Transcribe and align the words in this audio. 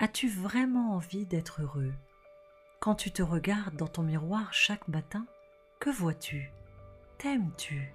As-tu 0.00 0.28
vraiment 0.28 0.92
envie 0.94 1.26
d'être 1.26 1.62
heureux? 1.62 1.92
Quand 2.78 2.94
tu 2.94 3.10
te 3.10 3.20
regardes 3.20 3.74
dans 3.74 3.88
ton 3.88 4.04
miroir 4.04 4.54
chaque 4.54 4.86
matin, 4.86 5.26
que 5.80 5.90
vois-tu? 5.90 6.52
T'aimes-tu? 7.18 7.92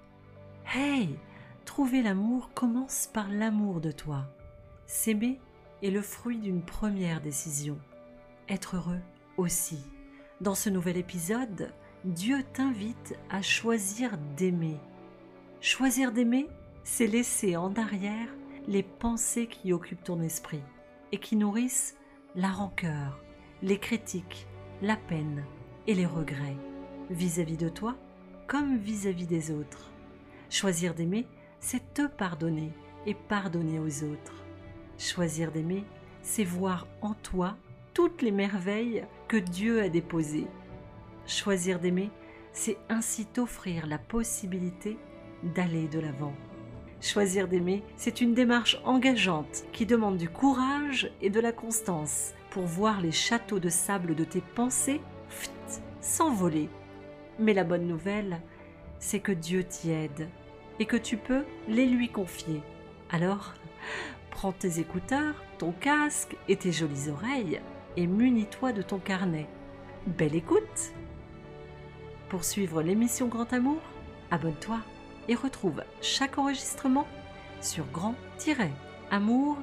Hey 0.66 1.18
Trouver 1.64 2.02
l'amour 2.02 2.50
commence 2.52 3.08
par 3.10 3.30
l'amour 3.30 3.80
de 3.80 3.90
toi. 3.90 4.26
S'aimer 4.84 5.40
est 5.82 5.90
le 5.90 6.02
fruit 6.02 6.36
d'une 6.36 6.60
première 6.60 7.22
décision. 7.22 7.78
Être 8.50 8.76
heureux 8.76 9.00
aussi. 9.38 9.78
Dans 10.42 10.54
ce 10.54 10.68
nouvel 10.68 10.98
épisode, 10.98 11.72
Dieu 12.04 12.44
t'invite 12.52 13.16
à 13.30 13.40
choisir 13.40 14.18
d'aimer. 14.36 14.76
Choisir 15.62 16.12
d'aimer, 16.12 16.48
c'est 16.82 17.06
laisser 17.06 17.56
en 17.56 17.74
arrière 17.76 18.28
les 18.68 18.82
pensées 18.82 19.46
qui 19.46 19.72
occupent 19.72 20.04
ton 20.04 20.20
esprit 20.20 20.60
et 21.14 21.18
qui 21.18 21.36
nourrissent 21.36 21.96
la 22.34 22.48
rancœur, 22.48 23.22
les 23.62 23.78
critiques, 23.78 24.48
la 24.82 24.96
peine 24.96 25.44
et 25.86 25.94
les 25.94 26.06
regrets 26.06 26.56
vis-à-vis 27.08 27.56
de 27.56 27.68
toi 27.68 27.94
comme 28.48 28.78
vis-à-vis 28.78 29.28
des 29.28 29.52
autres. 29.52 29.92
Choisir 30.50 30.92
d'aimer, 30.92 31.28
c'est 31.60 31.94
te 31.94 32.08
pardonner 32.08 32.72
et 33.06 33.14
pardonner 33.14 33.78
aux 33.78 34.02
autres. 34.02 34.42
Choisir 34.98 35.52
d'aimer, 35.52 35.84
c'est 36.22 36.42
voir 36.42 36.88
en 37.00 37.14
toi 37.14 37.56
toutes 37.92 38.20
les 38.20 38.32
merveilles 38.32 39.04
que 39.28 39.36
Dieu 39.36 39.82
a 39.82 39.88
déposées. 39.88 40.48
Choisir 41.28 41.78
d'aimer, 41.78 42.10
c'est 42.52 42.78
ainsi 42.88 43.24
t'offrir 43.26 43.86
la 43.86 43.98
possibilité 43.98 44.98
d'aller 45.44 45.86
de 45.86 46.00
l'avant. 46.00 46.34
Choisir 47.04 47.48
d'aimer, 47.48 47.82
c'est 47.98 48.22
une 48.22 48.32
démarche 48.32 48.80
engageante 48.82 49.64
qui 49.72 49.84
demande 49.84 50.16
du 50.16 50.30
courage 50.30 51.12
et 51.20 51.28
de 51.28 51.38
la 51.38 51.52
constance 51.52 52.32
pour 52.48 52.64
voir 52.64 53.02
les 53.02 53.12
châteaux 53.12 53.58
de 53.58 53.68
sable 53.68 54.14
de 54.14 54.24
tes 54.24 54.40
pensées 54.40 55.02
s'envoler. 56.00 56.70
Mais 57.38 57.52
la 57.52 57.62
bonne 57.62 57.86
nouvelle, 57.86 58.40
c'est 59.00 59.20
que 59.20 59.32
Dieu 59.32 59.64
t'y 59.64 59.90
aide 59.90 60.30
et 60.78 60.86
que 60.86 60.96
tu 60.96 61.18
peux 61.18 61.44
les 61.68 61.84
lui 61.84 62.08
confier. 62.08 62.62
Alors, 63.10 63.52
prends 64.30 64.52
tes 64.52 64.80
écouteurs, 64.80 65.34
ton 65.58 65.72
casque 65.72 66.34
et 66.48 66.56
tes 66.56 66.72
jolies 66.72 67.10
oreilles 67.10 67.60
et 67.98 68.06
munis-toi 68.06 68.72
de 68.72 68.80
ton 68.80 68.98
carnet. 68.98 69.46
Belle 70.06 70.34
écoute 70.34 70.94
Pour 72.30 72.44
suivre 72.44 72.80
l'émission 72.80 73.28
Grand 73.28 73.52
Amour, 73.52 73.82
abonne-toi 74.30 74.80
et 75.28 75.34
retrouve 75.34 75.82
chaque 76.00 76.38
enregistrement 76.38 77.06
sur 77.60 77.84
grand-amour 77.86 79.58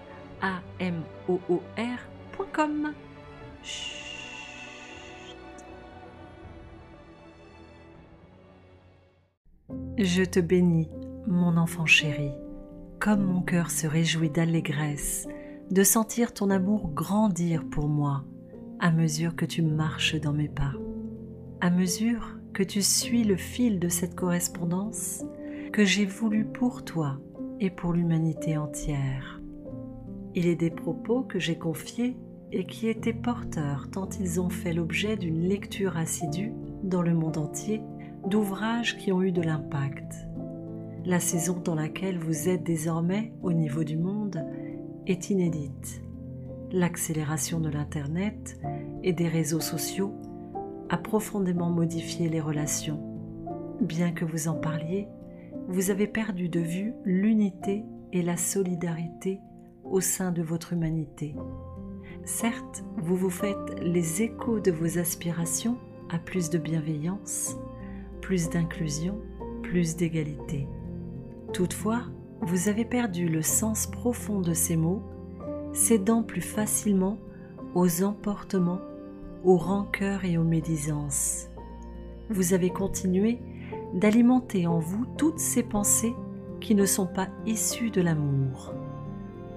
Je 9.98 10.23
te 10.23 10.40
bénis, 10.40 10.90
mon 11.28 11.58
enfant 11.58 11.86
chéri, 11.86 12.31
comme 13.00 13.23
mon 13.23 13.42
cœur 13.42 13.70
se 13.70 13.88
réjouit 13.88 14.30
d'allégresse 14.30 15.28
de 15.70 15.84
sentir 15.84 16.34
ton 16.34 16.50
amour 16.50 16.90
grandir 16.90 17.64
pour 17.70 17.88
moi 17.88 18.25
à 18.80 18.92
mesure 18.92 19.36
que 19.36 19.46
tu 19.46 19.62
marches 19.62 20.16
dans 20.16 20.34
mes 20.34 20.50
pas, 20.50 20.73
à 21.62 21.70
mesure 21.70 22.36
que 22.52 22.64
tu 22.64 22.81
suis 22.81 23.23
le 23.23 23.38
fil 23.38 23.80
de 23.80 23.88
cette 23.88 24.16
correspondance 24.16 25.23
que 25.72 25.86
j'ai 25.86 26.05
voulu 26.05 26.44
pour 26.44 26.83
toi 26.83 27.17
et 27.61 27.69
pour 27.69 27.94
l'humanité 27.94 28.58
entière. 28.58 29.41
Il 30.36 30.47
est 30.47 30.55
des 30.55 30.69
propos 30.69 31.22
que 31.22 31.39
j'ai 31.39 31.58
confiés 31.58 32.17
et 32.52 32.66
qui 32.66 32.89
étaient 32.89 33.13
porteurs 33.13 33.89
tant 33.89 34.09
ils 34.19 34.41
ont 34.41 34.50
fait 34.50 34.73
l'objet 34.73 35.16
d'une 35.16 35.47
lecture 35.47 35.95
assidue 35.95 36.52
dans 36.83 37.02
le 37.02 37.13
monde 37.13 37.38
entier 37.38 37.81
d'ouvrages 38.28 38.97
qui 38.97 39.13
ont 39.13 39.22
eu 39.22 39.31
de 39.31 39.41
l'impact. 39.41 40.13
La 41.06 41.22
saison 41.22 41.62
dans 41.63 41.75
laquelle 41.75 42.17
vous 42.17 42.50
êtes 42.50 42.63
désormais 42.63 43.34
au 43.41 43.53
niveau 43.53 43.85
du 43.85 43.97
monde 43.97 44.46
est 45.07 45.29
inédite. 45.29 46.01
L'accélération 46.72 47.62
de 47.62 47.69
l'Internet 47.69 48.59
et 49.03 49.13
des 49.13 49.28
réseaux 49.28 49.62
sociaux 49.62 50.13
a 50.90 50.97
profondément 50.97 51.69
modifié 51.69 52.28
les 52.28 52.41
relations. 52.41 53.01
Bien 53.79 54.12
que 54.12 54.25
vous 54.25 54.47
en 54.47 54.56
parliez, 54.56 55.07
vous 55.67 55.89
avez 55.89 56.07
perdu 56.07 56.49
de 56.49 56.59
vue 56.59 56.94
l'unité 57.05 57.83
et 58.13 58.22
la 58.22 58.38
solidarité 58.38 59.39
au 59.83 60.01
sein 60.01 60.31
de 60.31 60.41
votre 60.41 60.73
humanité. 60.73 61.35
Certes, 62.23 62.83
vous 62.97 63.16
vous 63.16 63.29
faites 63.29 63.79
les 63.81 64.22
échos 64.22 64.59
de 64.59 64.72
vos 64.72 64.97
aspirations 64.97 65.77
à 66.09 66.19
plus 66.19 66.49
de 66.49 66.57
bienveillance, 66.57 67.57
plus 68.22 68.49
d'inclusion, 68.49 69.19
plus 69.63 69.95
d'égalité. 69.95 70.67
Toutefois, 71.53 72.03
vous 72.41 72.69
avez 72.69 72.85
perdu 72.85 73.28
le 73.28 73.41
sens 73.41 73.88
profond 73.88 74.41
de 74.41 74.53
ces 74.53 74.75
mots, 74.75 75.03
cédant 75.73 76.23
plus 76.23 76.41
facilement 76.41 77.17
aux 77.75 78.03
emportements, 78.03 78.81
aux 79.43 79.57
rancœurs 79.57 80.25
et 80.25 80.38
aux 80.38 80.43
médisances. 80.43 81.47
Vous 82.29 82.53
avez 82.53 82.69
continué 82.69 83.39
d'alimenter 83.94 84.68
en 84.68 84.79
vous 84.79 85.06
toutes 85.18 85.40
ces 85.40 85.63
pensées 85.63 86.16
qui 86.59 86.75
ne 86.75 86.85
sont 86.85 87.07
pas 87.07 87.28
issues 87.46 87.90
de 87.90 88.02
l'amour, 88.02 88.74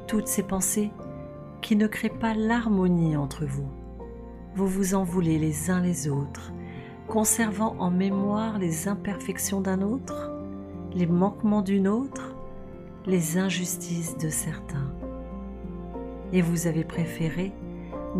toutes 0.06 0.26
ces 0.26 0.42
pensées 0.42 0.90
qui 1.62 1.76
ne 1.76 1.86
créent 1.86 2.08
pas 2.08 2.34
l'harmonie 2.34 3.16
entre 3.16 3.44
vous. 3.44 3.68
Vous 4.54 4.66
vous 4.66 4.94
en 4.94 5.04
voulez 5.04 5.38
les 5.38 5.70
uns 5.70 5.80
les 5.80 6.08
autres, 6.08 6.52
conservant 7.08 7.76
en 7.78 7.90
mémoire 7.90 8.58
les 8.58 8.88
imperfections 8.88 9.60
d'un 9.60 9.82
autre, 9.82 10.32
les 10.94 11.06
manquements 11.06 11.62
d'une 11.62 11.88
autre, 11.88 12.34
les 13.06 13.38
injustices 13.38 14.16
de 14.18 14.28
certains. 14.28 14.92
Et 16.32 16.40
vous 16.40 16.66
avez 16.66 16.84
préféré 16.84 17.52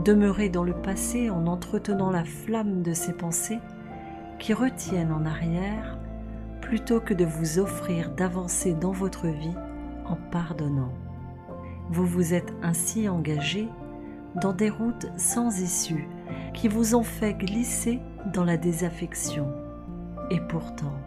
demeurer 0.02 0.48
dans 0.48 0.64
le 0.64 0.74
passé 0.74 1.30
en 1.30 1.46
entretenant 1.46 2.10
la 2.10 2.24
flamme 2.24 2.82
de 2.82 2.92
ces 2.92 3.12
pensées 3.12 3.60
qui 4.38 4.52
retiennent 4.52 5.12
en 5.12 5.24
arrière 5.24 5.98
plutôt 6.74 6.98
que 6.98 7.14
de 7.14 7.24
vous 7.24 7.60
offrir 7.60 8.10
d'avancer 8.10 8.74
dans 8.74 8.90
votre 8.90 9.28
vie 9.28 9.54
en 10.06 10.16
pardonnant. 10.32 10.92
Vous 11.88 12.04
vous 12.04 12.34
êtes 12.34 12.52
ainsi 12.64 13.08
engagé 13.08 13.68
dans 14.42 14.52
des 14.52 14.70
routes 14.70 15.06
sans 15.16 15.60
issue 15.60 16.08
qui 16.52 16.66
vous 16.66 16.96
ont 16.96 17.04
fait 17.04 17.34
glisser 17.34 18.00
dans 18.32 18.42
la 18.42 18.56
désaffection. 18.56 19.52
Et 20.32 20.40
pourtant, 20.40 20.98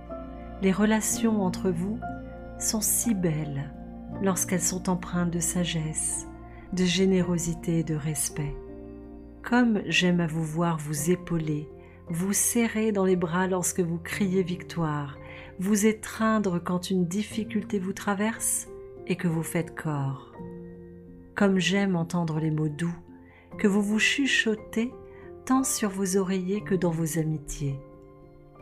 les 0.61 0.71
relations 0.71 1.43
entre 1.43 1.69
vous 1.69 1.99
sont 2.57 2.79
si 2.79 3.13
belles 3.13 3.73
lorsqu'elles 4.21 4.61
sont 4.61 4.89
empreintes 4.89 5.31
de 5.31 5.41
sagesse, 5.41 6.29
de 6.71 6.85
générosité 6.85 7.79
et 7.79 7.83
de 7.83 7.95
respect. 7.95 8.55
Comme 9.43 9.81
j'aime 9.85 10.21
à 10.21 10.27
vous 10.27 10.45
voir 10.45 10.77
vous 10.77 11.11
épauler, 11.11 11.67
vous 12.07 12.31
serrer 12.31 12.93
dans 12.93 13.03
les 13.03 13.17
bras 13.17 13.47
lorsque 13.47 13.81
vous 13.81 13.99
criez 13.99 14.43
victoire 14.43 15.17
vous 15.59 15.85
étreindre 15.85 16.59
quand 16.59 16.91
une 16.91 17.07
difficulté 17.07 17.79
vous 17.79 17.93
traverse 17.93 18.67
et 19.07 19.15
que 19.15 19.27
vous 19.27 19.43
faites 19.43 19.75
corps. 19.75 20.31
Comme 21.35 21.59
j'aime 21.59 21.95
entendre 21.95 22.39
les 22.39 22.51
mots 22.51 22.69
doux 22.69 22.95
que 23.57 23.67
vous 23.67 23.81
vous 23.81 23.99
chuchotez 23.99 24.91
tant 25.45 25.63
sur 25.63 25.89
vos 25.89 26.17
oreillers 26.17 26.61
que 26.61 26.75
dans 26.75 26.91
vos 26.91 27.17
amitiés. 27.17 27.79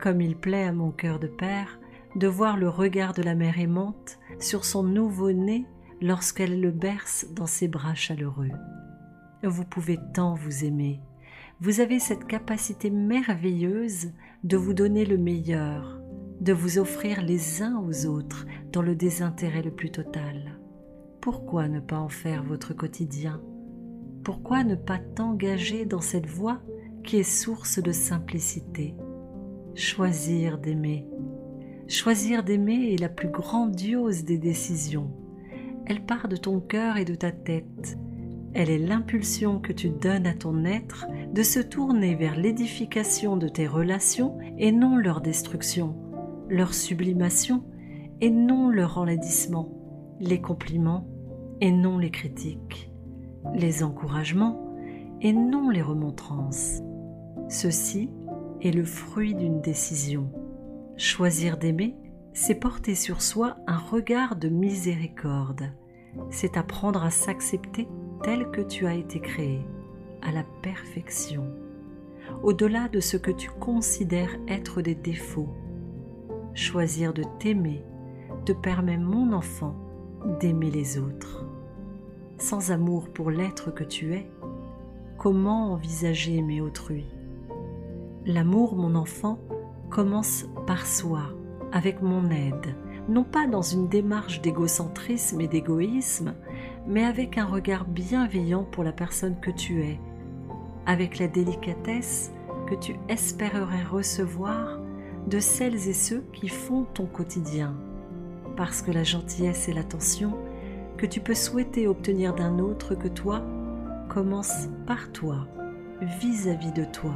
Comme 0.02 0.22
il 0.22 0.38
plaît 0.38 0.66
à 0.66 0.72
mon 0.72 0.92
cœur 0.92 1.20
de 1.20 1.28
père 1.28 1.80
de 2.16 2.28
voir 2.28 2.58
le 2.58 2.70
regard 2.70 3.14
de 3.14 3.24
la 3.24 3.36
mère 3.36 3.60
aimante 3.60 4.20
sur 4.40 4.64
son 4.64 4.84
nouveau-né 4.84 5.66
lorsqu'elle 6.02 6.62
le 6.62 6.72
berce 6.72 7.28
dans 7.32 7.46
ses 7.46 7.68
bras 7.68 7.96
chaleureux. 7.96 8.52
Vous 9.44 9.66
pouvez 9.66 9.98
tant 10.14 10.34
vous 10.34 10.64
aimer. 10.64 11.02
Vous 11.60 11.80
avez 11.80 12.00
cette 12.00 12.28
capacité 12.28 12.90
merveilleuse 12.90 14.12
de 14.44 14.58
vous 14.58 14.74
donner 14.74 15.06
le 15.06 15.18
meilleur, 15.18 16.00
de 16.46 16.54
vous 16.54 16.78
offrir 16.78 17.24
les 17.24 17.64
uns 17.64 17.82
aux 17.82 18.06
autres 18.06 18.46
dans 18.72 18.84
le 18.84 18.94
désintérêt 18.94 19.64
le 19.64 19.72
plus 19.72 19.90
total. 19.90 20.60
Pourquoi 21.20 21.68
ne 21.68 21.80
pas 21.80 21.98
en 21.98 22.08
faire 22.08 22.44
votre 22.44 22.76
quotidien? 22.76 23.42
Pourquoi 24.24 24.64
ne 24.64 24.76
pas 24.76 25.00
t'engager 25.00 25.86
dans 25.86 26.02
cette 26.02 26.28
voie 26.28 26.62
qui 27.04 27.18
est 27.18 27.24
source 27.24 27.82
de 27.82 27.92
simplicité? 27.92 28.94
Choisir 29.74 30.60
d'aimer. 30.60 31.08
Choisir 31.88 32.44
d'aimer 32.44 32.94
est 32.94 33.02
la 33.02 33.10
plus 33.10 33.30
grandiose 33.30 34.24
des 34.24 34.38
décisions. 34.38 35.10
Elle 35.88 36.06
part 36.06 36.28
de 36.28 36.36
ton 36.36 36.60
cœur 36.60 36.98
et 36.98 37.06
de 37.06 37.16
ta 37.16 37.32
tête. 37.32 37.98
Elle 38.54 38.70
est 38.70 38.78
l'impulsion 38.78 39.60
que 39.60 39.74
tu 39.74 39.90
donnes 39.90 40.28
à 40.28 40.36
ton 40.36 40.64
être 40.64 41.08
de 41.34 41.42
se 41.42 41.60
tourner 41.60 42.14
vers 42.14 42.36
l'édification 42.36 43.36
de 43.36 43.48
tes 43.48 43.66
relations 43.66 44.38
et 44.60 44.72
non 44.72 44.96
leur 44.96 45.22
destruction 45.22 46.05
leur 46.50 46.74
sublimation 46.74 47.64
et 48.22 48.30
non 48.30 48.70
leur 48.70 48.98
enlaidissement, 48.98 49.70
les 50.20 50.42
compliments 50.42 51.08
et 51.62 51.72
non 51.72 51.98
les 51.98 52.12
critiques, 52.12 52.92
les 53.54 53.84
encouragements 53.84 54.76
et 55.22 55.34
non 55.34 55.70
les 55.70 55.82
remontrances. 55.82 56.82
Ceci 57.50 58.10
est 58.62 58.72
le 58.72 58.84
fruit 58.84 59.36
d'une 59.36 59.62
décision. 59.62 60.30
Choisir 60.98 61.58
d'aimer, 61.58 61.96
c'est 62.34 62.56
porter 62.56 62.96
sur 62.96 63.22
soi 63.22 63.58
un 63.68 63.78
regard 63.78 64.36
de 64.36 64.50
miséricorde. 64.50 65.72
C'est 66.30 66.58
apprendre 66.58 67.04
à 67.04 67.10
s'accepter 67.10 67.88
tel 68.24 68.50
que 68.52 68.62
tu 68.62 68.88
as 68.88 68.96
été 68.96 69.20
créé, 69.20 69.62
à 70.22 70.32
la 70.32 70.44
perfection, 70.62 71.46
au-delà 72.44 72.88
de 72.88 73.00
ce 73.00 73.18
que 73.18 73.32
tu 73.32 73.50
considères 73.50 74.38
être 74.48 74.82
des 74.82 74.96
défauts. 74.96 75.54
Choisir 76.56 77.14
de 77.14 77.24
t'aimer 77.38 77.84
te 78.46 78.54
permet, 78.54 78.98
mon 78.98 79.34
enfant, 79.34 79.76
d'aimer 80.40 80.72
les 80.72 80.98
autres. 80.98 81.46
Sans 82.38 82.72
amour 82.72 83.10
pour 83.10 83.30
l'être 83.30 83.72
que 83.72 83.84
tu 83.84 84.14
es, 84.14 84.32
comment 85.18 85.74
envisager 85.74 86.38
aimer 86.38 86.62
autrui? 86.62 87.08
L'amour, 88.26 88.78
mon 88.78 88.96
enfant, 88.96 89.38
commence 89.90 90.46
par 90.66 90.86
soi, 90.86 91.24
avec 91.74 92.02
mon 92.02 92.30
aide, 92.30 92.74
non 93.10 93.26
pas 93.26 93.48
dans 93.48 93.62
une 93.62 93.90
démarche 93.90 94.42
d'égocentrisme 94.42 95.42
et 95.42 95.50
d'égoïsme, 95.50 96.36
mais 96.88 97.04
avec 97.04 97.38
un 97.38 97.46
regard 97.46 97.84
bienveillant 97.84 98.64
pour 98.64 98.86
la 98.86 98.94
personne 98.94 99.38
que 99.42 99.52
tu 99.52 99.82
es, 99.82 100.00
avec 100.86 101.20
la 101.20 101.28
délicatesse 101.28 102.32
que 102.66 102.76
tu 102.76 102.96
espérerais 103.10 103.84
recevoir 103.84 104.80
de 105.28 105.40
celles 105.40 105.88
et 105.88 105.94
ceux 105.94 106.24
qui 106.34 106.48
font 106.48 106.86
ton 106.94 107.06
quotidien, 107.06 107.76
parce 108.56 108.82
que 108.82 108.92
la 108.92 109.04
gentillesse 109.04 109.68
et 109.68 109.74
l'attention 109.74 110.38
que 110.98 111.06
tu 111.06 111.20
peux 111.20 111.34
souhaiter 111.34 111.88
obtenir 111.88 112.34
d'un 112.36 112.60
autre 112.60 112.96
que 112.96 113.08
toi 113.08 113.42
commence 114.08 114.68
par 114.86 115.12
toi, 115.12 115.48
vis-à-vis 116.02 116.72
de 116.72 116.86
toi. 116.86 117.14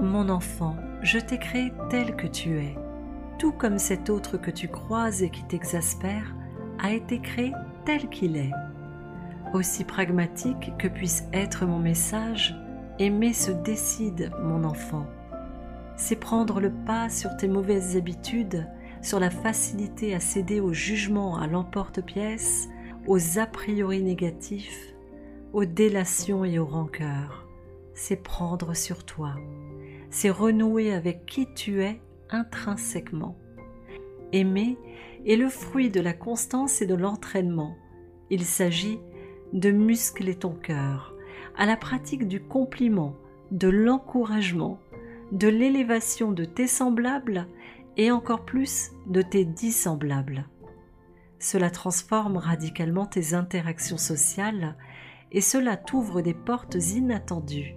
Mon 0.00 0.28
enfant, 0.28 0.76
je 1.02 1.18
t'ai 1.18 1.38
créé 1.38 1.72
tel 1.90 2.16
que 2.16 2.26
tu 2.26 2.58
es, 2.58 2.76
tout 3.38 3.52
comme 3.52 3.78
cet 3.78 4.10
autre 4.10 4.36
que 4.36 4.50
tu 4.50 4.68
croises 4.68 5.22
et 5.22 5.30
qui 5.30 5.44
t'exaspère 5.44 6.34
a 6.78 6.92
été 6.92 7.20
créé 7.20 7.52
tel 7.84 8.08
qu'il 8.08 8.36
est. 8.36 8.50
Aussi 9.54 9.84
pragmatique 9.84 10.72
que 10.78 10.88
puisse 10.88 11.24
être 11.32 11.66
mon 11.66 11.78
message, 11.78 12.56
aimer 12.98 13.32
se 13.32 13.52
décide, 13.52 14.32
mon 14.42 14.64
enfant. 14.64 15.06
C'est 15.96 16.16
prendre 16.16 16.60
le 16.60 16.70
pas 16.70 17.08
sur 17.08 17.36
tes 17.36 17.48
mauvaises 17.48 17.96
habitudes, 17.96 18.66
sur 19.02 19.20
la 19.20 19.30
facilité 19.30 20.14
à 20.14 20.20
céder 20.20 20.60
au 20.60 20.72
jugement 20.72 21.36
à 21.38 21.46
l'emporte-pièce, 21.46 22.68
aux 23.06 23.38
a 23.38 23.46
priori 23.46 24.02
négatifs, 24.02 24.94
aux 25.52 25.64
délations 25.64 26.44
et 26.44 26.58
aux 26.58 26.66
rancœurs. 26.66 27.46
C'est 27.94 28.22
prendre 28.22 28.74
sur 28.74 29.04
toi. 29.04 29.34
C'est 30.10 30.30
renouer 30.30 30.92
avec 30.92 31.26
qui 31.26 31.46
tu 31.54 31.82
es 31.82 32.00
intrinsèquement. 32.30 33.36
Aimer 34.32 34.78
est 35.26 35.36
le 35.36 35.48
fruit 35.48 35.90
de 35.90 36.00
la 36.00 36.12
constance 36.12 36.80
et 36.80 36.86
de 36.86 36.94
l'entraînement. 36.94 37.76
Il 38.30 38.44
s'agit 38.44 38.98
de 39.52 39.70
muscler 39.70 40.34
ton 40.34 40.54
cœur 40.54 41.14
à 41.56 41.66
la 41.66 41.76
pratique 41.76 42.26
du 42.26 42.40
compliment, 42.40 43.14
de 43.50 43.68
l'encouragement, 43.68 44.78
de 45.32 45.48
l'élévation 45.48 46.30
de 46.30 46.44
tes 46.44 46.66
semblables 46.66 47.48
et 47.96 48.10
encore 48.10 48.44
plus 48.44 48.92
de 49.06 49.22
tes 49.22 49.44
dissemblables. 49.44 50.46
Cela 51.38 51.70
transforme 51.70 52.36
radicalement 52.36 53.06
tes 53.06 53.34
interactions 53.34 53.98
sociales 53.98 54.76
et 55.32 55.40
cela 55.40 55.76
t'ouvre 55.76 56.20
des 56.20 56.34
portes 56.34 56.76
inattendues. 56.94 57.74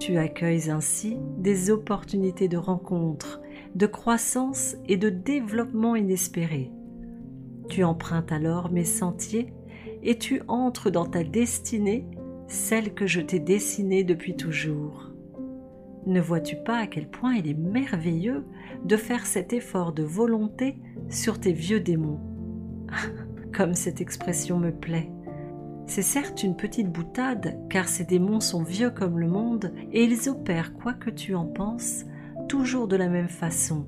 Tu 0.00 0.16
accueilles 0.16 0.70
ainsi 0.70 1.18
des 1.38 1.70
opportunités 1.70 2.48
de 2.48 2.56
rencontre, 2.56 3.40
de 3.74 3.86
croissance 3.86 4.74
et 4.88 4.96
de 4.96 5.10
développement 5.10 5.94
inespérés. 5.94 6.72
Tu 7.68 7.84
empruntes 7.84 8.32
alors 8.32 8.72
mes 8.72 8.84
sentiers 8.84 9.52
et 10.02 10.18
tu 10.18 10.42
entres 10.48 10.90
dans 10.90 11.06
ta 11.06 11.22
destinée, 11.22 12.06
celle 12.48 12.94
que 12.94 13.06
je 13.06 13.20
t'ai 13.20 13.38
dessinée 13.38 14.02
depuis 14.02 14.34
toujours. 14.34 15.11
Ne 16.06 16.20
vois-tu 16.20 16.56
pas 16.56 16.78
à 16.78 16.86
quel 16.86 17.08
point 17.08 17.34
il 17.34 17.48
est 17.48 17.58
merveilleux 17.58 18.44
de 18.84 18.96
faire 18.96 19.24
cet 19.24 19.52
effort 19.52 19.92
de 19.92 20.02
volonté 20.02 20.78
sur 21.08 21.38
tes 21.38 21.52
vieux 21.52 21.80
démons 21.80 22.20
Comme 23.52 23.74
cette 23.74 24.00
expression 24.00 24.58
me 24.58 24.72
plaît. 24.72 25.10
C'est 25.86 26.02
certes 26.02 26.42
une 26.42 26.56
petite 26.56 26.90
boutade, 26.90 27.58
car 27.68 27.86
ces 27.86 28.04
démons 28.04 28.40
sont 28.40 28.62
vieux 28.62 28.90
comme 28.90 29.18
le 29.18 29.28
monde, 29.28 29.72
et 29.92 30.04
ils 30.04 30.28
opèrent, 30.28 30.74
quoi 30.74 30.94
que 30.94 31.10
tu 31.10 31.34
en 31.34 31.44
penses, 31.44 32.04
toujours 32.48 32.88
de 32.88 32.96
la 32.96 33.08
même 33.08 33.28
façon, 33.28 33.86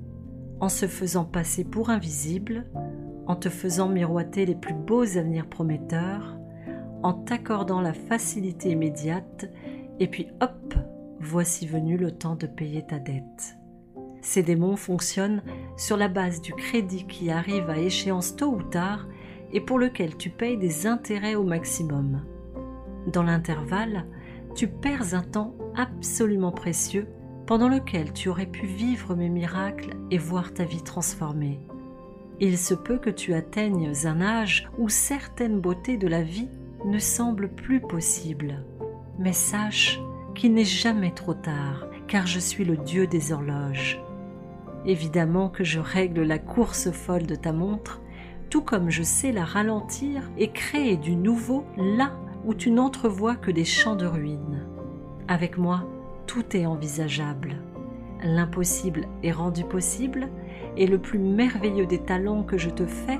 en 0.60 0.68
se 0.68 0.86
faisant 0.86 1.24
passer 1.24 1.64
pour 1.64 1.90
invisible, 1.90 2.66
en 3.26 3.36
te 3.36 3.48
faisant 3.48 3.88
miroiter 3.88 4.44
les 4.44 4.54
plus 4.54 4.74
beaux 4.74 5.16
avenirs 5.16 5.48
prometteurs, 5.48 6.38
en 7.02 7.14
t'accordant 7.14 7.80
la 7.80 7.92
facilité 7.94 8.70
immédiate, 8.70 9.50
et 9.98 10.08
puis 10.08 10.28
hop, 10.40 10.74
voici 11.24 11.66
venu 11.66 11.96
le 11.96 12.12
temps 12.12 12.36
de 12.36 12.46
payer 12.46 12.86
ta 12.86 12.98
dette. 12.98 13.56
Ces 14.20 14.42
démons 14.42 14.76
fonctionnent 14.76 15.42
sur 15.76 15.96
la 15.96 16.08
base 16.08 16.40
du 16.40 16.52
crédit 16.54 17.06
qui 17.06 17.30
arrive 17.30 17.68
à 17.68 17.78
échéance 17.78 18.36
tôt 18.36 18.54
ou 18.54 18.62
tard 18.62 19.06
et 19.52 19.60
pour 19.60 19.78
lequel 19.78 20.16
tu 20.16 20.30
payes 20.30 20.56
des 20.56 20.86
intérêts 20.86 21.34
au 21.34 21.42
maximum. 21.42 22.22
Dans 23.06 23.22
l'intervalle, 23.22 24.06
tu 24.54 24.68
perds 24.68 25.14
un 25.14 25.22
temps 25.22 25.54
absolument 25.76 26.52
précieux 26.52 27.06
pendant 27.46 27.68
lequel 27.68 28.12
tu 28.12 28.28
aurais 28.28 28.46
pu 28.46 28.66
vivre 28.66 29.14
mes 29.14 29.28
miracles 29.28 29.96
et 30.10 30.18
voir 30.18 30.54
ta 30.54 30.64
vie 30.64 30.82
transformée. 30.82 31.60
Il 32.40 32.58
se 32.58 32.74
peut 32.74 32.98
que 32.98 33.10
tu 33.10 33.34
atteignes 33.34 33.92
un 34.04 34.20
âge 34.20 34.68
où 34.78 34.88
certaines 34.88 35.60
beautés 35.60 35.98
de 35.98 36.08
la 36.08 36.22
vie 36.22 36.48
ne 36.84 36.98
semblent 36.98 37.50
plus 37.50 37.80
possibles. 37.80 38.64
Mais 39.18 39.32
sache 39.32 40.00
qu'il 40.34 40.54
n'est 40.54 40.64
jamais 40.64 41.12
trop 41.12 41.34
tard, 41.34 41.86
car 42.06 42.26
je 42.26 42.38
suis 42.38 42.64
le 42.64 42.76
Dieu 42.76 43.06
des 43.06 43.32
horloges. 43.32 44.00
Évidemment 44.84 45.48
que 45.48 45.64
je 45.64 45.80
règle 45.80 46.22
la 46.22 46.38
course 46.38 46.90
folle 46.90 47.26
de 47.26 47.34
ta 47.34 47.52
montre, 47.52 48.02
tout 48.50 48.62
comme 48.62 48.90
je 48.90 49.02
sais 49.02 49.32
la 49.32 49.44
ralentir 49.44 50.30
et 50.36 50.50
créer 50.50 50.96
du 50.96 51.16
nouveau 51.16 51.64
là 51.76 52.12
où 52.44 52.54
tu 52.54 52.70
n'entrevois 52.70 53.36
que 53.36 53.50
des 53.50 53.64
champs 53.64 53.96
de 53.96 54.06
ruines. 54.06 54.66
Avec 55.28 55.56
moi, 55.56 55.84
tout 56.26 56.56
est 56.56 56.66
envisageable. 56.66 57.56
L'impossible 58.22 59.06
est 59.22 59.32
rendu 59.32 59.64
possible, 59.64 60.28
et 60.76 60.86
le 60.86 60.98
plus 60.98 61.18
merveilleux 61.18 61.86
des 61.86 62.00
talents 62.00 62.42
que 62.42 62.58
je 62.58 62.70
te 62.70 62.86
fais 62.86 63.18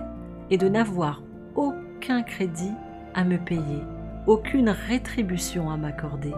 est 0.50 0.58
de 0.58 0.68
n'avoir 0.68 1.22
aucun 1.54 2.22
crédit 2.22 2.72
à 3.14 3.24
me 3.24 3.38
payer, 3.38 3.82
aucune 4.26 4.70
rétribution 4.70 5.70
à 5.70 5.76
m'accorder 5.76 6.32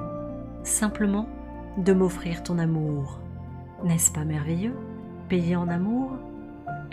simplement 0.66 1.28
de 1.78 1.92
m'offrir 1.92 2.42
ton 2.42 2.58
amour. 2.58 3.20
N'est-ce 3.84 4.10
pas 4.10 4.24
merveilleux? 4.24 4.76
Payer 5.28 5.56
en 5.56 5.68
amour? 5.68 6.12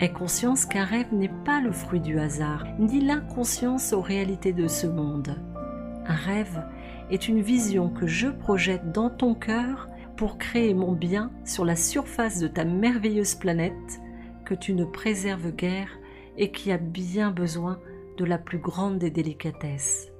Aie 0.00 0.12
conscience 0.12 0.66
qu'un 0.66 0.84
rêve 0.84 1.12
n'est 1.12 1.32
pas 1.44 1.60
le 1.60 1.72
fruit 1.72 2.00
du 2.00 2.18
hasard, 2.18 2.66
ni 2.78 3.00
l'inconscience 3.00 3.92
aux 3.92 4.00
réalités 4.00 4.52
de 4.52 4.66
ce 4.66 4.86
monde. 4.86 5.36
Un 6.06 6.14
rêve 6.14 6.64
est 7.10 7.28
une 7.28 7.40
vision 7.40 7.88
que 7.88 8.06
je 8.06 8.28
projette 8.28 8.92
dans 8.92 9.10
ton 9.10 9.34
cœur 9.34 9.88
pour 10.16 10.38
créer 10.38 10.74
mon 10.74 10.92
bien 10.92 11.30
sur 11.44 11.64
la 11.64 11.76
surface 11.76 12.38
de 12.38 12.48
ta 12.48 12.64
merveilleuse 12.64 13.34
planète 13.34 14.00
que 14.44 14.54
tu 14.54 14.74
ne 14.74 14.84
préserves 14.84 15.52
guère 15.52 15.98
et 16.36 16.50
qui 16.50 16.72
a 16.72 16.78
bien 16.78 17.30
besoin 17.30 17.78
de 18.16 18.24
la 18.24 18.38
plus 18.38 18.58
grande 18.58 18.98
des 18.98 19.10
délicatesses. 19.10 20.12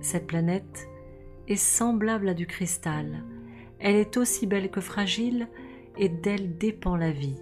Cette 0.00 0.26
planète, 0.26 0.88
est 1.48 1.56
semblable 1.56 2.28
à 2.28 2.34
du 2.34 2.46
cristal. 2.46 3.24
Elle 3.78 3.96
est 3.96 4.16
aussi 4.16 4.46
belle 4.46 4.70
que 4.70 4.80
fragile 4.80 5.48
et 5.96 6.08
d'elle 6.08 6.56
dépend 6.58 6.96
la 6.96 7.10
vie. 7.10 7.36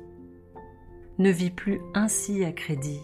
Ne 1.18 1.30
vis 1.30 1.50
plus 1.50 1.80
ainsi 1.94 2.44
à 2.44 2.52
crédit. 2.52 3.00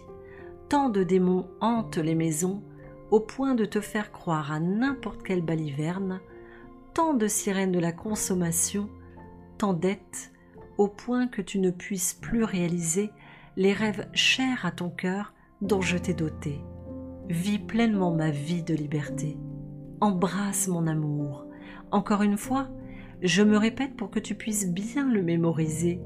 Tant 0.69 0.89
de 0.89 1.03
démons 1.03 1.47
hantent 1.59 1.97
les 1.97 2.15
maisons 2.15 2.63
au 3.11 3.19
point 3.19 3.55
de 3.55 3.65
te 3.65 3.81
faire 3.81 4.11
croire 4.11 4.51
à 4.51 4.59
n'importe 4.59 5.21
quelle 5.21 5.43
baliverne, 5.43 6.21
tant 6.93 7.13
de 7.13 7.27
sirènes 7.27 7.71
de 7.71 7.79
la 7.79 7.91
consommation, 7.91 8.89
tant 9.57 9.73
d'êtes, 9.73 10.31
au 10.77 10.87
point 10.87 11.27
que 11.27 11.41
tu 11.41 11.59
ne 11.59 11.71
puisses 11.71 12.13
plus 12.13 12.43
réaliser 12.43 13.11
les 13.57 13.73
rêves 13.73 14.07
chers 14.13 14.65
à 14.65 14.71
ton 14.71 14.89
cœur 14.89 15.33
dont 15.61 15.81
je 15.81 15.97
t'ai 15.97 16.13
doté. 16.13 16.59
Vis 17.29 17.59
pleinement 17.59 18.13
ma 18.13 18.31
vie 18.31 18.63
de 18.63 18.73
liberté 18.73 19.37
embrasse 20.01 20.67
mon 20.67 20.87
amour. 20.87 21.45
Encore 21.91 22.21
une 22.21 22.37
fois, 22.37 22.67
je 23.21 23.41
me 23.41 23.57
répète 23.57 23.95
pour 23.95 24.09
que 24.09 24.19
tu 24.19 24.35
puisses 24.35 24.69
bien 24.69 25.09
le 25.11 25.21
mémoriser. 25.21 26.01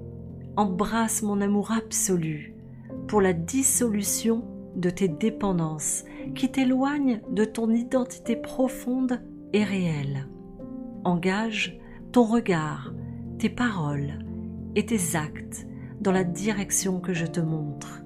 Embrasse 0.56 1.22
mon 1.22 1.42
amour 1.42 1.72
absolu 1.72 2.54
pour 3.08 3.22
la 3.22 3.34
dissolution 3.34 4.46
de 4.76 4.90
tes 4.90 5.08
dépendances 5.08 6.04
qui 6.36 6.52
t'éloignent 6.52 7.22
de 7.32 7.44
ton 7.46 7.72
identité 7.72 8.36
profonde 8.36 9.22
et 9.54 9.64
réel. 9.64 10.28
Engage 11.04 11.80
ton 12.12 12.24
regard, 12.24 12.94
tes 13.40 13.50
paroles 13.50 14.20
et 14.76 14.86
tes 14.86 15.16
actes 15.16 15.68
dans 16.02 16.12
la 16.12 16.24
direction 16.24 17.00
que 17.00 17.14
je 17.14 17.26
te 17.26 17.40
montre. 17.40 18.04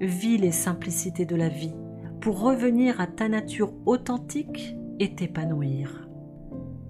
Vis 0.00 0.38
les 0.38 0.52
simplicités 0.52 1.24
de 1.24 1.36
la 1.36 1.48
vie 1.48 1.74
pour 2.20 2.40
revenir 2.40 3.00
à 3.00 3.06
ta 3.06 3.28
nature 3.28 3.72
authentique 3.86 4.76
et 4.98 5.14
t'épanouir. 5.14 6.08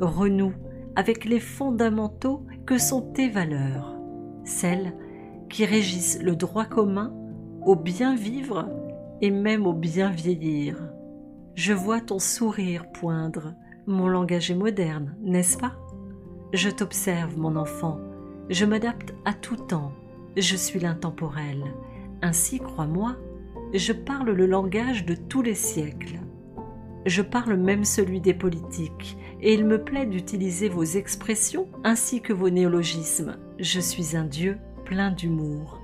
Renoue 0.00 0.54
avec 0.94 1.24
les 1.24 1.40
fondamentaux 1.40 2.46
que 2.64 2.78
sont 2.78 3.02
tes 3.12 3.28
valeurs, 3.28 3.96
celles 4.44 4.94
qui 5.48 5.64
régissent 5.64 6.20
le 6.22 6.36
droit 6.36 6.64
commun 6.64 7.14
au 7.64 7.76
bien 7.76 8.14
vivre 8.14 8.68
et 9.20 9.30
même 9.30 9.66
au 9.66 9.72
bien 9.72 10.10
vieillir. 10.10 10.90
Je 11.54 11.72
vois 11.72 12.00
ton 12.00 12.18
sourire 12.18 12.90
poindre, 12.92 13.54
mon 13.86 14.08
langage 14.08 14.50
est 14.50 14.56
moderne, 14.56 15.16
n'est-ce 15.22 15.58
pas? 15.58 15.72
Je 16.52 16.70
t'observe, 16.70 17.38
mon 17.38 17.56
enfant, 17.56 17.98
je 18.50 18.64
m'adapte 18.64 19.14
à 19.24 19.32
tout 19.32 19.56
temps, 19.56 19.92
je 20.36 20.56
suis 20.56 20.80
l'intemporel. 20.80 21.64
Ainsi, 22.22 22.58
crois-moi, 22.58 23.16
je 23.74 23.92
parle 23.92 24.30
le 24.30 24.46
langage 24.46 25.04
de 25.06 25.14
tous 25.14 25.42
les 25.42 25.54
siècles. 25.54 26.20
Je 27.06 27.22
parle 27.22 27.54
même 27.56 27.84
celui 27.84 28.20
des 28.20 28.34
politiques, 28.34 29.16
et 29.40 29.54
il 29.54 29.64
me 29.64 29.82
plaît 29.82 30.06
d'utiliser 30.06 30.68
vos 30.68 30.82
expressions 30.82 31.68
ainsi 31.84 32.20
que 32.20 32.32
vos 32.32 32.50
néologismes. 32.50 33.36
Je 33.60 33.78
suis 33.78 34.16
un 34.16 34.24
Dieu 34.24 34.58
plein 34.84 35.12
d'humour. 35.12 35.80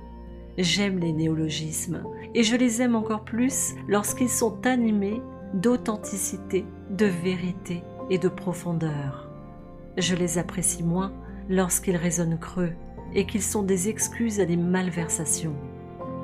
J'aime 0.57 0.99
les 0.99 1.13
néologismes, 1.13 2.03
et 2.35 2.43
je 2.43 2.57
les 2.57 2.81
aime 2.81 2.95
encore 2.95 3.23
plus 3.23 3.73
lorsqu'ils 3.87 4.29
sont 4.29 4.67
animés 4.67 5.21
d'authenticité, 5.53 6.65
de 6.89 7.05
vérité 7.05 7.83
et 8.09 8.17
de 8.17 8.27
profondeur. 8.27 9.29
Je 9.97 10.15
les 10.15 10.37
apprécie 10.37 10.83
moins 10.83 11.13
lorsqu'ils 11.49 11.95
résonnent 11.95 12.37
creux 12.37 12.73
et 13.13 13.25
qu'ils 13.25 13.43
sont 13.43 13.63
des 13.63 13.87
excuses 13.87 14.41
à 14.41 14.45
des 14.45 14.57
malversations. 14.57 15.55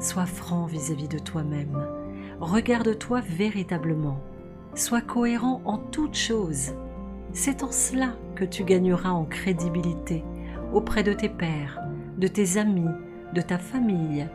Sois 0.01 0.25
franc 0.25 0.65
vis-à-vis 0.65 1.08
de 1.08 1.20
toi-même. 1.20 1.88
Regarde-toi 2.41 3.22
véritablement. 3.22 4.20
Sois 4.76 5.02
cohérent 5.02 5.62
en 5.66 5.78
toutes 5.78 6.16
choses. 6.16 6.74
C'est 7.34 7.64
en 7.64 7.72
cela 7.72 8.14
que 8.36 8.46
tu 8.46 8.64
gagneras 8.64 9.10
en 9.10 9.26
crédibilité 9.26 10.24
auprès 10.74 11.04
de 11.04 11.14
tes 11.14 11.30
pères, 11.30 11.80
de 12.18 12.28
tes 12.28 12.58
amis, 12.58 12.90
de 13.34 13.42
ta 13.42 13.58
famille 13.58 14.28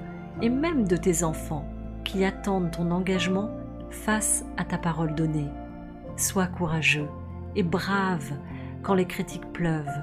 et 0.42 0.48
même 0.48 0.86
de 0.86 0.96
tes 0.96 1.22
enfants 1.22 1.68
qui 2.04 2.24
attendent 2.24 2.72
ton 2.72 2.90
engagement 2.90 3.50
face 3.90 4.44
à 4.56 4.64
ta 4.64 4.76
parole 4.76 5.14
donnée. 5.14 5.48
Sois 6.16 6.46
courageux 6.46 7.08
et 7.56 7.62
brave 7.62 8.32
quand 8.82 8.94
les 8.94 9.06
critiques 9.06 9.52
pleuvent. 9.52 10.02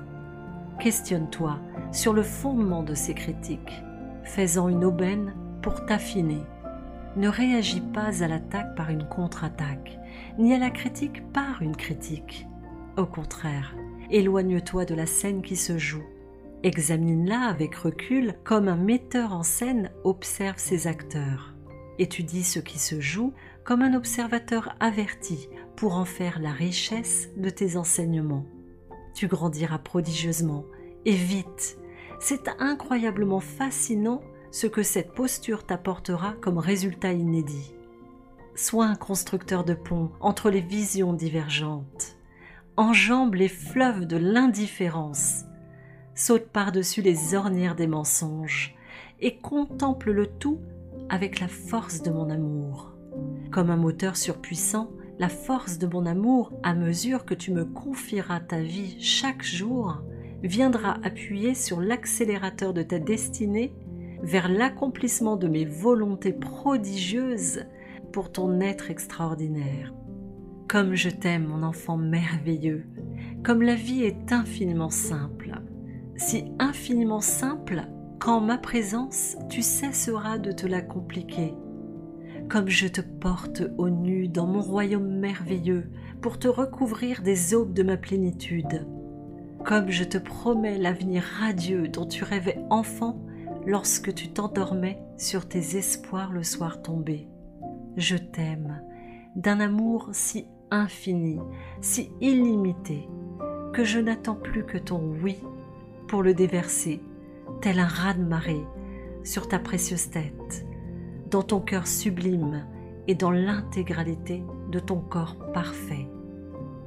Questionne-toi 0.80 1.60
sur 1.92 2.14
le 2.14 2.24
fondement 2.24 2.84
de 2.84 2.96
ces 2.96 3.14
critiques. 3.14 3.84
Fais-en 4.24 4.70
une 4.70 4.86
aubaine 4.86 5.34
pour 5.62 5.86
t'affiner. 5.86 6.42
Ne 7.18 7.28
réagis 7.28 7.82
pas 7.82 8.24
à 8.24 8.28
l'attaque 8.28 8.76
par 8.76 8.90
une 8.90 9.08
contre-attaque, 9.08 10.00
ni 10.38 10.54
à 10.54 10.58
la 10.58 10.70
critique 10.70 11.22
par 11.34 11.62
une 11.62 11.76
critique. 11.76 12.48
Au 12.98 13.06
contraire, 13.06 13.76
éloigne-toi 14.10 14.86
de 14.86 14.96
la 14.96 15.06
scène 15.06 15.42
qui 15.42 15.58
se 15.58 15.78
joue. 15.78 16.04
Examine-la 16.64 17.42
avec 17.42 17.76
recul 17.76 18.36
comme 18.44 18.68
un 18.70 18.78
metteur 18.78 19.34
en 19.34 19.44
scène 19.44 19.92
observe 20.04 20.58
ses 20.58 20.88
acteurs. 20.88 21.54
Étudie 22.00 22.44
ce 22.44 22.60
qui 22.60 22.80
se 22.80 23.02
joue 23.02 23.34
comme 23.66 23.82
un 23.82 23.94
observateur 23.94 24.76
averti 24.80 25.50
pour 25.76 25.96
en 25.96 26.06
faire 26.06 26.40
la 26.40 26.52
richesse 26.52 27.30
de 27.36 27.50
tes 27.50 27.76
enseignements. 27.76 28.46
Tu 29.14 29.28
grandiras 29.28 29.80
prodigieusement 29.80 30.64
et 31.06 31.12
vite. 31.12 31.78
C'est 32.20 32.48
incroyablement 32.60 33.40
fascinant 33.40 34.22
ce 34.52 34.68
que 34.68 34.84
cette 34.84 35.14
posture 35.14 35.66
t'apportera 35.66 36.34
comme 36.42 36.58
résultat 36.58 37.14
inédit. 37.14 37.74
Sois 38.56 38.86
un 38.86 38.96
constructeur 38.96 39.64
de 39.64 39.74
ponts 39.74 40.12
entre 40.20 40.50
les 40.50 40.62
visions 40.62 41.14
divergentes. 41.14 42.18
Enjambe 42.76 43.36
les 43.36 43.48
fleuves 43.48 44.06
de 44.06 44.18
l'indifférence. 44.18 45.46
Saute 46.16 46.50
par-dessus 46.50 47.02
les 47.02 47.34
ornières 47.34 47.76
des 47.76 47.88
mensonges 47.88 48.76
et 49.22 49.38
contemple 49.38 50.12
le 50.12 50.28
tout 50.28 50.60
avec 51.10 51.40
la 51.40 51.48
force 51.48 52.02
de 52.02 52.12
mon 52.12 52.30
amour. 52.30 52.92
Comme 53.52 53.70
un 53.70 53.78
moteur 53.78 54.18
surpuissant, 54.18 54.92
la 55.20 55.30
force 55.30 55.78
de 55.78 55.88
mon 55.88 56.06
amour, 56.06 56.52
à 56.64 56.74
mesure 56.74 57.26
que 57.26 57.34
tu 57.34 57.52
me 57.52 57.64
confieras 57.64 58.40
ta 58.40 58.60
vie 58.60 59.00
chaque 59.00 59.44
jour, 59.44 60.02
viendra 60.44 60.98
appuyer 61.04 61.54
sur 61.54 61.80
l'accélérateur 61.80 62.74
de 62.74 62.82
ta 62.82 63.00
destinée 63.00 63.74
vers 64.24 64.50
l'accomplissement 64.50 65.36
de 65.36 65.48
mes 65.48 65.66
volontés 65.66 66.34
prodigieuses 66.34 67.66
pour 68.12 68.32
ton 68.32 68.60
être 68.60 68.92
extraordinaire. 68.92 69.94
Comme 70.68 70.96
je 70.96 71.10
t'aime, 71.10 71.48
mon 71.48 71.64
enfant 71.64 71.98
merveilleux, 71.98 72.86
comme 73.44 73.62
la 73.62 73.76
vie 73.76 74.04
est 74.04 74.32
infiniment 74.32 74.90
simple, 74.90 75.60
si 76.16 76.46
infiniment 76.60 77.22
simple 77.22 77.84
qu'en 78.20 78.40
ma 78.40 78.58
présence 78.58 79.36
tu 79.50 79.62
cesseras 79.62 80.38
de 80.38 80.52
te 80.52 80.68
la 80.68 80.82
compliquer, 80.82 81.54
comme 82.50 82.70
je 82.70 82.88
te 82.88 83.02
porte 83.02 83.64
au 83.78 83.90
nu 83.90 84.28
dans 84.28 84.46
mon 84.46 84.62
royaume 84.62 85.20
merveilleux 85.20 85.90
pour 86.22 86.38
te 86.38 86.48
recouvrir 86.48 87.22
des 87.22 87.54
aubes 87.54 87.74
de 87.74 87.84
ma 87.84 87.98
plénitude, 87.98 88.88
comme 89.66 89.90
je 89.90 90.04
te 90.04 90.18
promets 90.18 90.78
l'avenir 90.78 91.24
radieux 91.40 91.88
dont 91.88 92.06
tu 92.06 92.24
rêvais 92.24 92.60
enfant 92.70 93.26
lorsque 93.66 94.14
tu 94.14 94.30
t'endormais 94.30 95.00
sur 95.18 95.48
tes 95.48 95.78
espoirs 95.78 96.32
le 96.32 96.44
soir 96.44 96.82
tombé. 96.82 97.28
Je 97.98 98.16
t'aime 98.18 98.82
d'un 99.36 99.60
amour 99.60 100.10
si 100.12 100.48
infini, 100.72 101.40
si 101.82 102.12
illimité, 102.22 103.08
que 103.74 103.84
je 103.84 104.00
n'attends 104.00 104.36
plus 104.36 104.66
que 104.66 104.78
ton 104.78 105.02
oui 105.22 105.38
pour 106.08 106.24
le 106.24 106.34
déverser, 106.34 107.02
tel 107.62 107.80
un 107.80 107.88
raz-de-marée, 107.88 108.66
sur 109.24 109.48
ta 109.48 109.60
précieuse 109.60 110.10
tête, 110.10 110.66
dans 111.30 111.44
ton 111.44 111.60
cœur 111.60 111.88
sublime 111.88 112.66
et 113.08 113.16
dans 113.16 113.32
l'intégralité 113.32 114.44
de 114.70 114.80
ton 114.80 115.00
corps 115.00 115.38
parfait. 115.54 116.08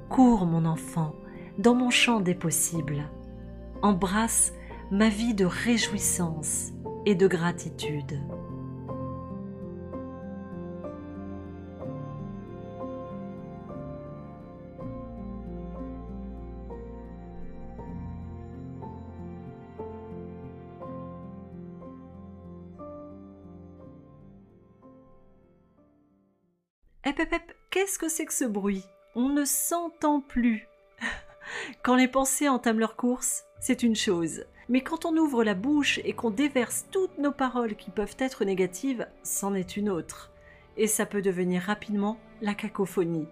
Cours, 0.08 0.46
mon 0.46 0.64
enfant, 0.64 1.14
dans 1.58 1.74
mon 1.74 1.90
champ 1.90 2.20
des 2.20 2.34
possibles. 2.34 3.08
Embrasse 3.82 4.52
ma 4.94 5.08
vie 5.08 5.34
de 5.34 5.44
réjouissance 5.44 6.70
et 7.04 7.16
de 7.16 7.26
gratitude. 7.26 8.12
Hep 27.02 27.20
qu'est-ce 27.70 27.98
que 27.98 28.08
c'est 28.08 28.26
que 28.26 28.32
ce 28.32 28.44
bruit? 28.44 28.84
On 29.16 29.28
ne 29.30 29.44
s'entend 29.44 30.20
plus. 30.20 30.68
Quand 31.82 31.96
les 31.96 32.06
pensées 32.06 32.48
entament 32.48 32.78
leur 32.78 32.94
course, 32.94 33.42
c'est 33.58 33.82
une 33.82 33.96
chose. 33.96 34.44
Mais 34.68 34.80
quand 34.80 35.04
on 35.04 35.16
ouvre 35.16 35.44
la 35.44 35.54
bouche 35.54 36.00
et 36.04 36.12
qu'on 36.12 36.30
déverse 36.30 36.86
toutes 36.90 37.18
nos 37.18 37.32
paroles 37.32 37.76
qui 37.76 37.90
peuvent 37.90 38.16
être 38.18 38.44
négatives, 38.44 39.06
c'en 39.22 39.54
est 39.54 39.76
une 39.76 39.90
autre. 39.90 40.30
Et 40.76 40.86
ça 40.86 41.06
peut 41.06 41.22
devenir 41.22 41.62
rapidement 41.62 42.18
la 42.40 42.54
cacophonie. 42.54 43.28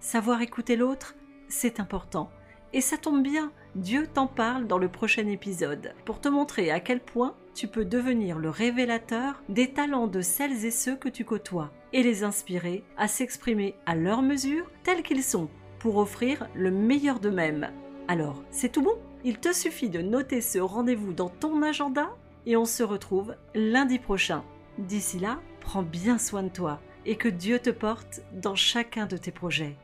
Savoir 0.00 0.42
écouter 0.42 0.76
l'autre, 0.76 1.16
c'est 1.48 1.80
important. 1.80 2.30
Et 2.72 2.80
ça 2.80 2.98
tombe 2.98 3.22
bien, 3.22 3.50
Dieu 3.74 4.06
t'en 4.06 4.26
parle 4.26 4.66
dans 4.66 4.78
le 4.78 4.88
prochain 4.88 5.26
épisode, 5.26 5.94
pour 6.04 6.20
te 6.20 6.28
montrer 6.28 6.70
à 6.70 6.80
quel 6.80 7.00
point 7.00 7.34
tu 7.54 7.66
peux 7.66 7.84
devenir 7.84 8.38
le 8.38 8.50
révélateur 8.50 9.42
des 9.48 9.72
talents 9.72 10.06
de 10.06 10.20
celles 10.20 10.64
et 10.64 10.70
ceux 10.70 10.94
que 10.94 11.08
tu 11.08 11.24
côtoies, 11.24 11.72
et 11.92 12.02
les 12.02 12.24
inspirer 12.24 12.84
à 12.98 13.08
s'exprimer 13.08 13.74
à 13.86 13.94
leur 13.94 14.20
mesure 14.20 14.70
tels 14.84 15.02
qu'ils 15.02 15.24
sont, 15.24 15.48
pour 15.78 15.96
offrir 15.96 16.46
le 16.54 16.70
meilleur 16.70 17.20
d'eux-mêmes. 17.20 17.70
Alors, 18.06 18.42
c'est 18.50 18.70
tout 18.70 18.82
bon? 18.82 18.98
Il 19.24 19.38
te 19.38 19.52
suffit 19.52 19.90
de 19.90 20.00
noter 20.00 20.40
ce 20.40 20.58
rendez-vous 20.58 21.12
dans 21.12 21.28
ton 21.28 21.62
agenda 21.62 22.08
et 22.46 22.56
on 22.56 22.64
se 22.64 22.82
retrouve 22.82 23.34
lundi 23.54 23.98
prochain. 23.98 24.42
D'ici 24.78 25.18
là, 25.18 25.40
prends 25.60 25.82
bien 25.82 26.18
soin 26.18 26.44
de 26.44 26.48
toi 26.48 26.80
et 27.04 27.16
que 27.16 27.28
Dieu 27.28 27.58
te 27.58 27.70
porte 27.70 28.22
dans 28.32 28.54
chacun 28.54 29.06
de 29.06 29.16
tes 29.16 29.32
projets. 29.32 29.76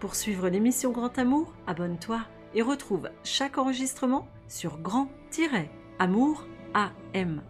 Pour 0.00 0.14
suivre 0.14 0.48
l'émission 0.48 0.92
Grand 0.92 1.18
Amour, 1.18 1.52
abonne-toi 1.66 2.20
et 2.54 2.62
retrouve 2.62 3.10
chaque 3.24 3.58
enregistrement 3.58 4.28
sur 4.46 4.78
grand-amour.com. 4.78 7.42